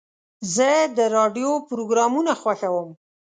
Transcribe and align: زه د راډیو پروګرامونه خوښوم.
زه 0.55 0.69
د 0.97 0.99
راډیو 1.15 1.51
پروګرامونه 1.69 2.31
خوښوم. 2.41 2.89